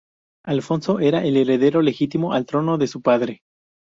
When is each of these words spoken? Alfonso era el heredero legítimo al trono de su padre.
Alfonso 0.45 0.97
era 0.99 1.23
el 1.23 1.37
heredero 1.37 1.83
legítimo 1.83 2.33
al 2.33 2.47
trono 2.47 2.79
de 2.79 2.87
su 2.87 3.03
padre. 3.03 3.43